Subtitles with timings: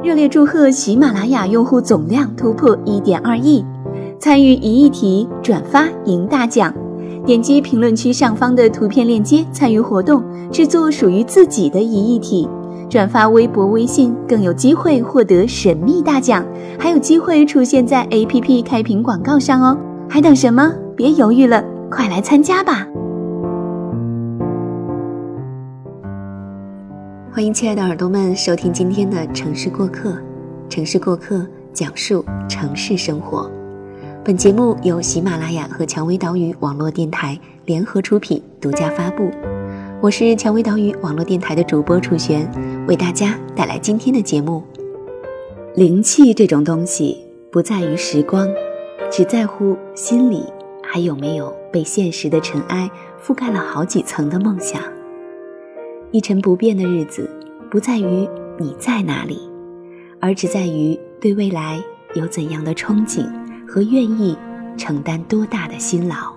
[0.00, 3.64] 热烈祝贺喜马拉雅用户总量突破一点二亿，
[4.20, 6.72] 参与一亿题转发赢大奖。
[7.26, 10.22] 点击评论区上方的图片链接参与活动，
[10.52, 12.48] 制作属于自己的一亿题。
[12.88, 16.46] 转发微博、微信更有机会获得神秘大奖，
[16.78, 19.76] 还有机会出现在 APP 开屏广告上哦！
[20.08, 20.72] 还等什么？
[20.94, 22.86] 别犹豫了，快来参加吧！
[27.38, 30.10] 欢迎亲爱的耳朵们收听今天的《城市过客》，
[30.68, 33.48] 城市过客讲述城市生活。
[34.24, 39.30] 本节目由喜马拉雅和蔷薇岛屿网络电台联合出品，独家发布。
[40.00, 42.50] 我是蔷薇岛屿网络电台的主播楚璇，
[42.88, 44.60] 为大家带来今天的节目。
[45.76, 48.48] 灵气这种东西，不在于时光，
[49.12, 50.42] 只在乎心里
[50.82, 52.90] 还有没有被现实的尘埃
[53.24, 54.82] 覆盖了好几层的梦想。
[56.10, 57.28] 一成不变的日子，
[57.70, 58.26] 不在于
[58.58, 59.38] 你在哪里，
[60.20, 61.78] 而只在于对未来
[62.14, 63.26] 有怎样的憧憬
[63.66, 64.34] 和愿意
[64.78, 66.32] 承担多大的辛劳。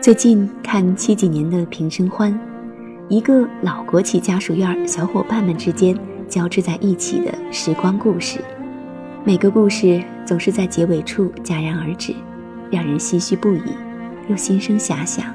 [0.00, 2.36] 最近看七几年的平生欢，
[3.08, 5.96] 一个老国企家属院小伙伴们之间
[6.28, 8.40] 交织在一起的时光故事，
[9.22, 12.12] 每个故事总是在结尾处戛然而止，
[12.68, 13.62] 让人唏嘘不已，
[14.28, 15.32] 又心生遐想。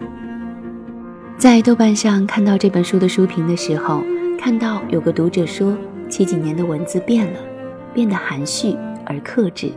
[1.40, 4.04] 在豆瓣上看到这本书的书评的时候，
[4.38, 5.74] 看到有个读者说，
[6.10, 7.40] 七几年的文字变了，
[7.94, 9.72] 变得含蓄而克制，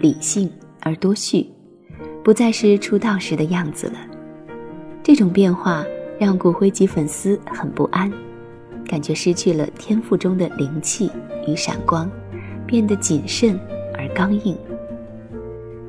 [0.00, 1.46] 理性而多绪，
[2.24, 3.94] 不再是出道时的样子了。
[5.04, 5.84] 这种变化
[6.18, 8.12] 让骨灰级粉丝很不安，
[8.84, 11.08] 感觉失去了天赋中的灵气
[11.46, 12.10] 与闪光，
[12.66, 13.56] 变得谨慎
[13.96, 14.58] 而刚硬。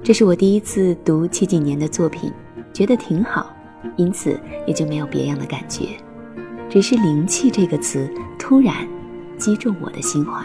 [0.03, 2.31] 这是我第一次读七几年的作品，
[2.71, 3.51] 觉得挺好。
[3.95, 5.89] 因此也就没有别样的感觉，
[6.69, 8.75] 只是“灵气”这个词突然
[9.37, 10.43] 击中我的心怀。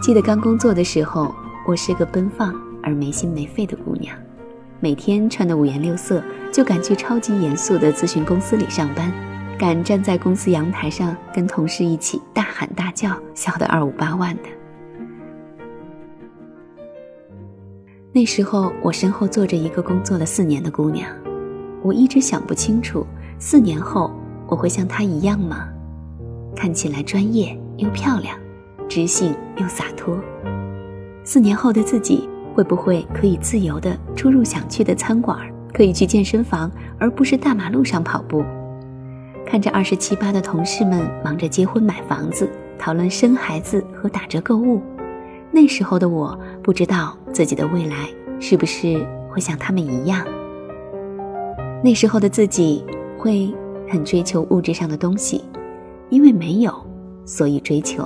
[0.00, 1.34] 记得刚工作的时候，
[1.66, 4.16] 我是个奔放而没心没肺的姑娘，
[4.80, 9.12] 每天穿的五颜六色，就敢去超级严肃的咨询公司里上班，
[9.56, 14.42] 敢站在公司阳台上跟同事一起大喊大叫，笑得二五八万的。
[18.12, 21.08] 那时候，我身后坐着一个工作了四年的姑娘。
[21.82, 23.06] 我一直想不清楚，
[23.38, 24.10] 四年后
[24.46, 25.68] 我会像她一样吗？
[26.54, 28.36] 看起来专业又漂亮，
[28.88, 30.18] 知性又洒脱。
[31.24, 35.38] 四年后的自己会不会可以自由地出入想去的餐馆，
[35.72, 38.44] 可以去健身房，而不是大马路上跑步？
[39.46, 44.80] 看着二十七八的同事们忙着结婚、买房子，讨论生孩子和打折购物，
[45.50, 50.24] 那时候的我不知道自己的未来是不是会像他们一样。
[51.84, 52.84] 那时候的自己
[53.18, 53.52] 会
[53.90, 55.44] 很追求物质上的东西，
[56.10, 56.72] 因为没有，
[57.24, 58.04] 所以追求；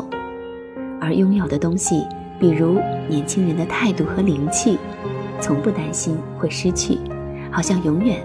[0.98, 2.02] 而拥有的东西，
[2.40, 4.78] 比如年轻人的态度和灵气，
[5.40, 6.98] 从不担心会失去，
[7.50, 8.24] 好像永远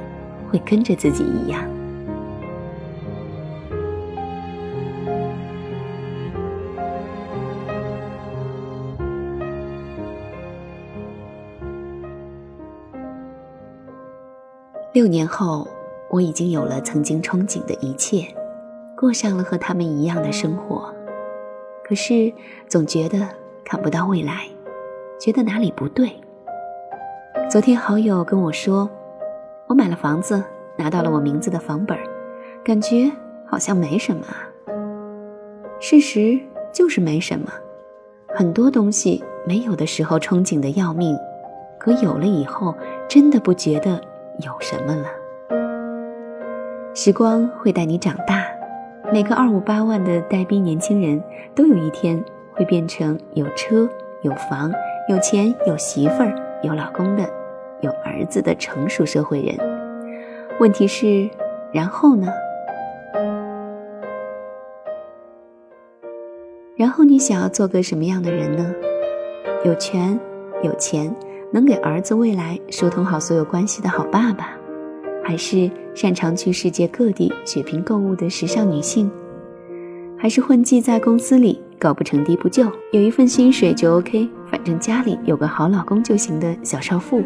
[0.50, 1.62] 会跟着自己一样。
[15.02, 15.68] 六年后，
[16.12, 18.24] 我已经有了曾经憧憬的一切，
[18.96, 20.94] 过上了和他们一样的生活。
[21.84, 22.32] 可是，
[22.68, 23.28] 总觉得
[23.66, 24.46] 看不到未来，
[25.20, 26.12] 觉得哪里不对。
[27.50, 28.88] 昨天好友跟我说，
[29.66, 30.44] 我买了房子，
[30.78, 31.98] 拿到了我名字的房本，
[32.64, 33.12] 感觉
[33.48, 34.46] 好像没什么啊。
[35.80, 36.40] 事实
[36.72, 37.52] 就是没什么，
[38.36, 41.18] 很多东西没有的时候憧憬的要命，
[41.80, 42.76] 可有了以后，
[43.10, 44.00] 真的不觉得。
[44.40, 45.08] 有什么了？
[46.94, 48.46] 时光会带你长大，
[49.14, 51.22] 每个二五八万的呆逼年轻人
[51.56, 53.90] 都有一天会变成有车
[54.24, 54.72] 有房
[55.08, 57.24] 有钱有媳妇儿有老公的
[57.82, 59.56] 有儿子的成熟社会人。
[60.60, 61.30] 问题是，
[61.72, 62.28] 然后呢？
[66.76, 68.74] 然后你想要做个什么样的人呢？
[69.64, 70.20] 有权
[70.64, 71.14] 有钱。
[71.54, 74.52] 能给儿子未来疏通好所有关系的好爸爸，
[75.24, 79.12] 还是擅长去世界各地血拼购物的时尚女性，
[80.18, 87.22] 还是混迹在公司里搞不成低不就，有一份薪水就 OK，反正家里有个好老公就行的小少妇。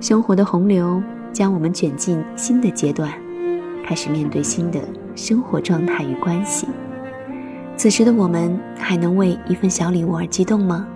[0.00, 1.02] 生活的洪流
[1.34, 3.12] 将我们卷进新的阶段，
[3.84, 4.80] 开始面对新的
[5.14, 6.66] 生活状态与关系。
[7.76, 10.88] 此时的我们还能为一份小礼物而激动吗？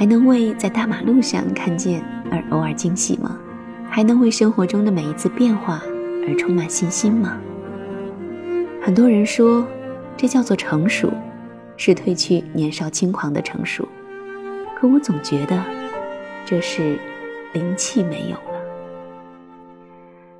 [0.00, 2.02] 还能为在大马路上看见
[2.32, 3.38] 而偶尔惊喜吗？
[3.86, 5.82] 还能为生活中的每一次变化
[6.26, 7.38] 而充满信心吗？
[8.80, 9.62] 很多人说，
[10.16, 11.12] 这叫做成熟，
[11.76, 13.86] 是褪去年少轻狂的成熟。
[14.74, 15.62] 可我总觉得，
[16.46, 16.98] 这是
[17.52, 18.58] 灵气没有了。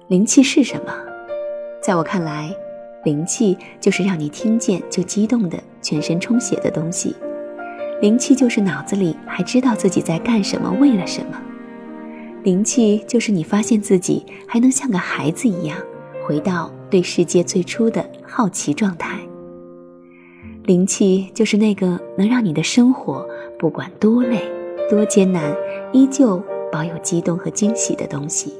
[0.09, 0.95] 灵气是什么？
[1.83, 2.51] 在我看来，
[3.05, 7.15] 灵气就是让你听见就激动的、全身充血的东西。
[8.00, 11.38] 灵气就是脑子里还知道自己在干什么，为了什么。
[12.43, 15.76] 灵气就是你发现自己还能像个孩子一样，
[16.25, 19.19] 回到对世界最初的好奇状态。
[20.64, 23.26] 灵气就是那个能让你的生活
[23.58, 24.41] 不管多累、
[24.88, 25.55] 多艰难，
[25.93, 26.43] 依旧
[26.73, 28.55] 保有激动和惊喜的东西。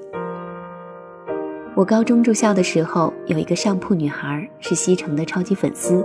[1.75, 6.05] 我高中住校的时候，有一个上铺女孩是西城的超级粉丝，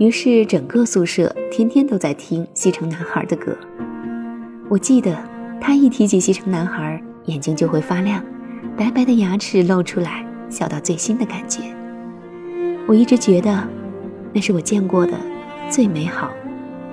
[0.00, 3.56] 于是整个宿舍天天都在听西城男孩的歌。
[4.68, 5.16] 我记得。
[5.62, 8.24] 他一提起西城男孩，眼睛就会发亮，
[8.78, 11.60] 白白的牙齿露出来，笑到最新的感觉。
[12.86, 13.68] 我一直觉得，
[14.32, 15.12] 那是我见过的
[15.68, 16.30] 最美好、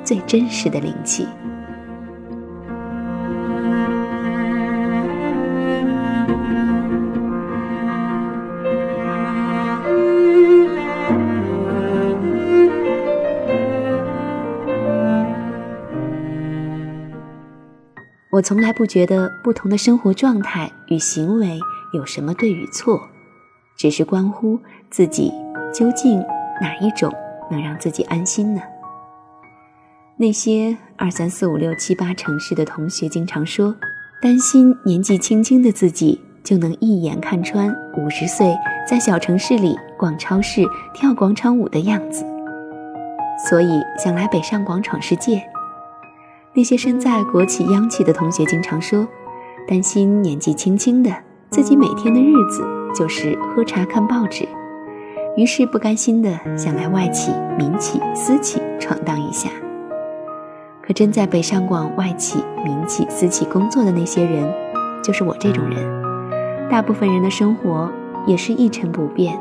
[0.03, 1.25] 最真实的灵气。
[18.37, 21.59] 我从来不觉得不同的生活状态与行为
[21.91, 23.01] 有什么对与错，
[23.75, 24.59] 只是关乎
[24.91, 25.33] 自己
[25.73, 26.19] 究竟
[26.61, 27.11] 哪一种
[27.49, 28.61] 能让自己安心呢？
[30.17, 33.75] 那些二三四五六七八城市的同学经常说，
[34.21, 38.55] 担心年纪轻轻的自己就能一眼看穿五十岁
[38.87, 40.63] 在小城市里逛超市、
[40.93, 42.23] 跳广场舞的样子，
[43.49, 45.41] 所以想来北上广闯世界。
[46.57, 49.07] 那些身在国企央企的同学经常说，
[49.67, 51.11] 担心年纪轻轻的
[51.51, 52.65] 自己每天的日子
[52.95, 54.43] 就是喝茶看报纸，
[55.35, 59.51] 于是不甘心的想来外企、民企、私企闯荡一下。
[60.81, 64.51] 可真在北上广外企、民企、私企工作的那些人，
[65.03, 65.77] 就是我这种人。
[66.71, 67.87] 大部分人的生活
[68.25, 69.39] 也是一成不变，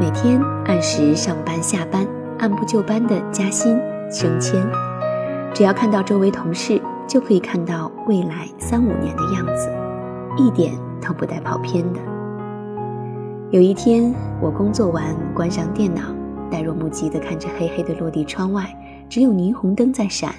[0.00, 2.04] 每天按时上班下班，
[2.40, 3.78] 按部就班的加薪
[4.10, 4.60] 升迁。
[5.58, 9.68] 只要看到周围同事，就可以看到未来三五年的样子，
[10.36, 11.98] 一点都不带跑偏的。
[13.50, 16.14] 有一天，我工作完，关上电脑，
[16.48, 18.72] 呆若木鸡地看着黑黑的落地窗外，
[19.08, 20.32] 只有霓虹灯在闪。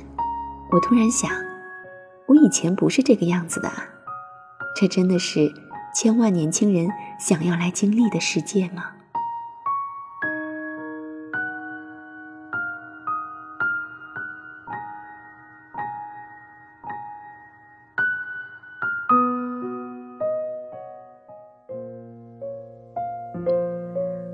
[0.72, 1.30] 我突然想，
[2.26, 3.70] 我以前不是这个样子的，
[4.74, 5.52] 这真的是
[5.94, 6.88] 千万年轻人
[7.20, 8.84] 想要来经历的世界吗？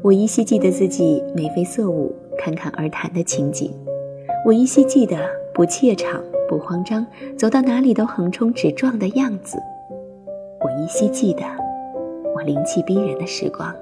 [0.05, 3.71] 我依稀记得自己眉飞色舞、侃侃而谈的情景，
[4.45, 5.17] 我依稀记得
[5.51, 7.03] 不怯场、不慌张，
[7.35, 9.57] 走到哪里都横冲直撞的样子，
[10.61, 11.41] 我依稀记得
[12.35, 13.75] 我灵气逼人的时光。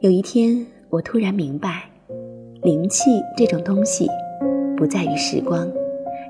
[0.00, 1.84] 有一天，我突然明白，
[2.62, 4.08] 灵气这种东西，
[4.76, 5.70] 不在于时光，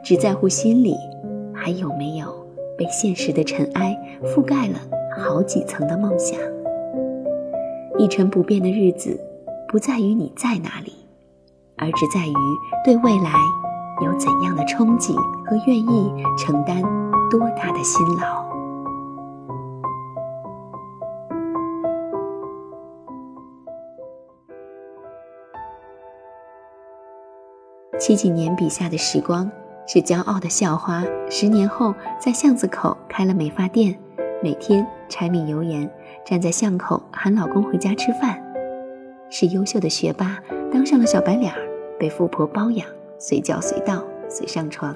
[0.04, 0.94] 只在乎心里
[1.54, 2.26] 还有没有
[2.76, 3.96] 被现实的尘埃
[4.26, 4.78] 覆盖了
[5.16, 6.38] 好几层的梦想。
[8.00, 9.20] 一成不变的日子，
[9.68, 10.94] 不在于你在哪里，
[11.76, 12.32] 而只在于
[12.82, 13.34] 对未来
[14.02, 16.80] 有怎样的憧憬和愿意承担
[17.30, 18.48] 多大的辛劳。
[27.98, 29.50] 七几年笔下的时光
[29.86, 33.94] 是骄傲的校花，十年后在巷子口开了美发店，
[34.42, 35.90] 每天柴米油盐。
[36.24, 38.40] 站在巷口喊老公回家吃饭，
[39.30, 40.38] 是优秀的学霸
[40.70, 41.58] 当上了小白脸儿，
[41.98, 42.86] 被富婆包养，
[43.18, 44.94] 随叫随到随上床；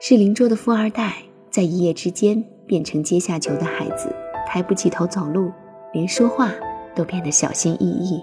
[0.00, 1.12] 是邻桌的富二代，
[1.50, 4.08] 在一夜之间变成阶下囚的孩子，
[4.46, 5.52] 抬不起头走路，
[5.92, 6.50] 连说话
[6.94, 8.22] 都变得小心翼翼；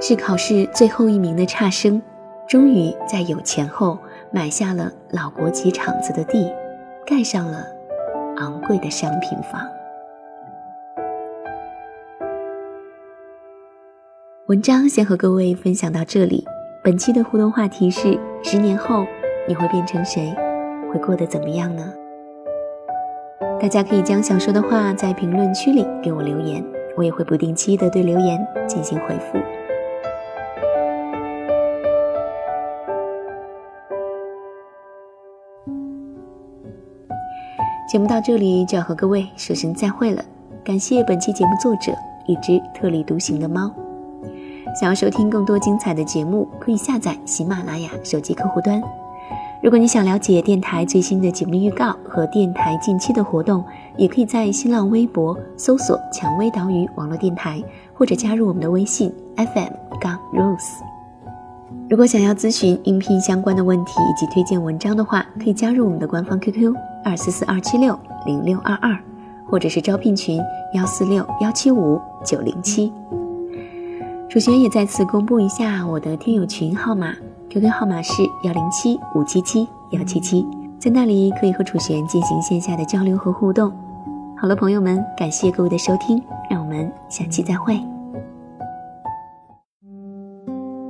[0.00, 2.00] 是考试最后一名的差生，
[2.46, 3.98] 终于在有钱后
[4.30, 6.52] 买下了老国企厂子的地，
[7.06, 7.64] 盖上了
[8.36, 9.66] 昂贵的商品房。
[14.52, 16.44] 文章先和各位分享到这里。
[16.84, 19.06] 本期的互动话题是：十年后
[19.48, 20.30] 你会变成谁？
[20.92, 21.90] 会过得怎么样呢？
[23.58, 26.62] 大家可以将想说的话在评论区里给我留言，
[26.98, 29.38] 我也会不定期的对留言进行回复。
[37.90, 40.22] 节目到这里就要和各位说声再会了。
[40.62, 41.90] 感谢本期节目作者
[42.26, 43.74] 一只特立独行的猫。
[44.74, 48.82] 想要收听更多精彩的节目，可以下载喜马拉雅手机客户端。
[49.62, 53.62] 如果你想了解电台最新的节目预告和电台近期的活动，
[53.96, 57.62] 也可以在新浪微博搜索“蔷薇岛屿网络电台”，
[57.94, 60.80] 或者加入我们的微信 FM 杠 Rose。
[61.88, 66.74] 如果想要咨询应聘相关的问题以及推荐文章的话，可以加入我们的官方 QQ
[67.04, 68.98] 二四四二七六零六二二，
[69.46, 70.40] 或者是招聘群
[70.74, 72.92] 幺四六幺七五九零七。
[74.32, 77.14] 楚璇也再次公布一下我的听友群号码
[77.50, 80.42] ，QQ 号码是幺零七五七七幺七七，
[80.78, 83.70] 在那里可以和楚璇进行线下的交流和互动。
[84.34, 87.78] 好了，朋友们，感谢各位的收听，让我们下期再会。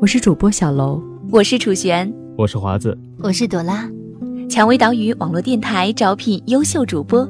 [0.00, 3.90] 我是主播小楼，我是楚璇，我是华子，我是朵拉。
[4.48, 7.28] 蔷薇岛屿网络电台招聘优秀主播，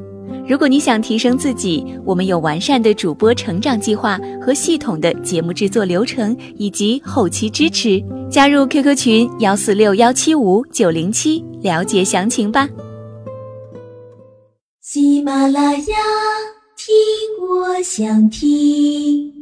[0.48, 8.02] 如果你想提升自己，我们有完善的主播成长计划和系统的节目制作流程以及后期支持。
[8.30, 12.68] 加入 QQ 群幺四六幺七五九零七，了解详情吧。
[14.80, 15.96] 喜马拉雅，
[16.76, 16.94] 听
[17.48, 19.41] 我想听。